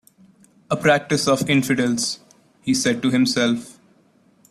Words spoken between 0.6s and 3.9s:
"A practice of infidels," he said to himself.